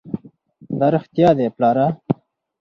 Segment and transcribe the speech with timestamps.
[0.77, 1.87] دا رښتيا دي پلاره!